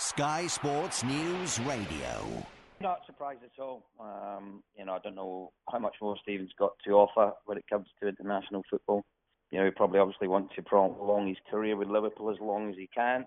[0.00, 2.46] Sky Sports News Radio.
[2.80, 3.84] Not surprised at all.
[4.00, 7.64] Um, you know, I don't know how much more Steven's got to offer when it
[7.68, 9.04] comes to international football.
[9.50, 12.76] You know, he probably obviously wants to prolong his career with Liverpool as long as
[12.76, 13.26] he can.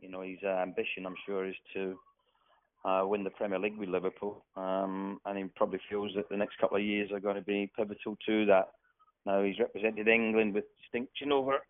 [0.00, 1.98] You know, his uh, ambition, I'm sure, is to
[2.84, 4.44] uh, win the Premier League with Liverpool.
[4.54, 7.72] Um, and he probably feels that the next couple of years are going to be
[7.74, 8.68] pivotal to that.
[9.24, 11.60] Now, he's represented England with distinction over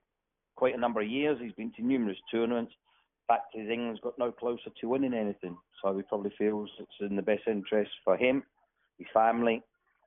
[0.57, 1.39] quite a number of years.
[1.41, 2.73] He's been to numerous tournaments.
[3.33, 5.57] Fact is, England's got no closer to winning anything.
[5.83, 8.43] So he probably feels it's in the best interest for him,
[8.99, 9.63] his family,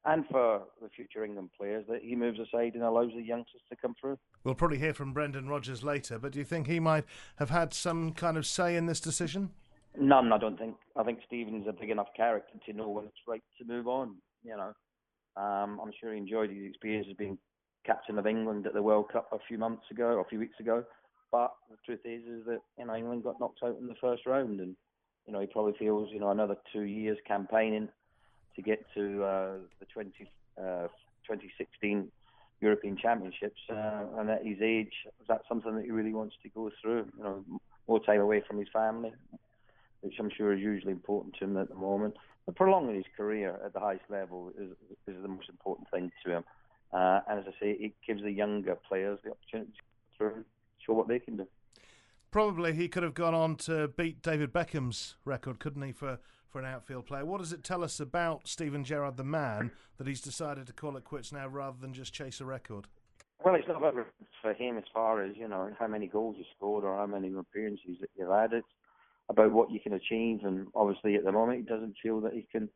[0.06, 3.76] and for the future England players that he moves aside and allows the youngsters to
[3.76, 4.20] come through.
[4.44, 7.06] We'll probably hear from Brendan Rodgers later, but do you think he might
[7.38, 9.50] have had some kind of say in this decision?
[9.98, 10.76] None, I don't think.
[10.96, 14.18] I think Steven's a big enough character to know when it's right to move on.
[14.44, 17.40] You know, um, I'm sure he enjoyed his experience as being
[17.88, 20.60] captain of England at the World Cup a few months ago, or a few weeks
[20.60, 20.84] ago.
[21.36, 24.26] But the truth is, is that you know England got knocked out in the first
[24.26, 24.74] round, and
[25.28, 27.90] you know he probably feels you know another two years campaigning
[28.56, 30.14] to get to uh, the 20,
[30.58, 30.88] uh,
[31.28, 32.10] 2016
[32.62, 36.48] European Championships, uh, and at his age, is that something that he really wants to
[36.48, 37.06] go through?
[37.18, 37.44] You know,
[37.86, 39.12] more time away from his family,
[40.00, 42.16] which I'm sure is usually important to him at the moment.
[42.46, 44.70] But prolonging his career at the highest level is,
[45.06, 46.46] is the most important thing to him.
[46.94, 49.74] Uh, and as I say, it gives the younger players the opportunity
[51.06, 51.48] what they can do.
[52.32, 56.60] Probably he could have gone on to beat David Beckham's record, couldn't he, for, for
[56.60, 57.26] an outfield player?
[57.26, 60.98] What does it tell us about Steven Gerrard, the man, that he's decided to call
[60.98, 62.88] it quits now rather than just chase a record?
[63.44, 63.96] Well, it's not about
[64.42, 67.32] for him as far as you know how many goals you scored or how many
[67.34, 68.54] appearances that you've had.
[68.54, 68.68] It's
[69.30, 72.48] about what you can achieve, and obviously at the moment he doesn't feel that he
[72.52, 72.70] can,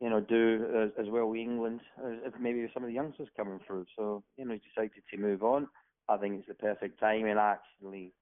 [0.00, 0.66] you know, do
[0.98, 1.80] as, as well with England
[2.26, 3.84] as maybe some of the youngsters coming through.
[3.96, 5.68] So you know, he decided to move on.
[6.08, 8.12] I think it's the perfect time, and I actually,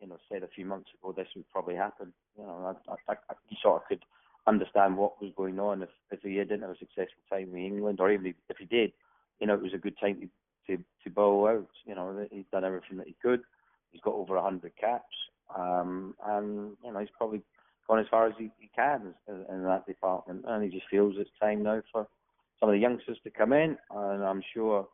[0.00, 2.12] you know, said a few months ago this would probably happen.
[2.38, 4.04] You know, I, I, I sort of could
[4.46, 8.00] understand what was going on if if he didn't have a successful time with England,
[8.00, 8.92] or even if he did,
[9.40, 10.28] you know, it was a good time to
[10.68, 11.68] to, to bow out.
[11.86, 13.40] You know, he's done everything that he could.
[13.90, 15.16] He's got over a hundred caps,
[15.56, 17.42] um, and you know, he's probably
[17.86, 21.30] gone as far as he, he can in that department, and he just feels it's
[21.40, 22.06] time now for
[22.60, 24.86] some of the youngsters to come in, and I'm sure,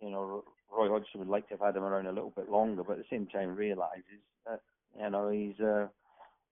[0.00, 2.82] you know, Roy Hodgson would like to have had him around a little bit longer,
[2.82, 4.60] but at the same time realises that
[4.98, 5.86] you know he's uh,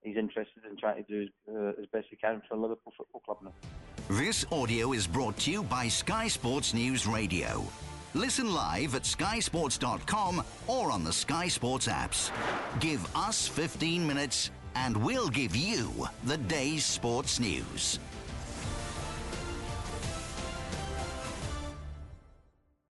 [0.03, 3.39] he's interested in trying to do uh, as best he can for Liverpool Football Club
[3.43, 3.53] now.
[4.09, 7.65] This audio is brought to you by Sky Sports News Radio.
[8.13, 12.31] Listen live at skysports.com or on the Sky Sports apps.
[12.79, 15.91] Give us 15 minutes and we'll give you
[16.25, 17.99] the day's sports news.